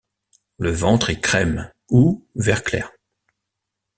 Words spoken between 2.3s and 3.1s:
vert clair.